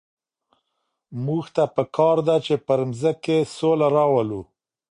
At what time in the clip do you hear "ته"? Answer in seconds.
1.55-1.63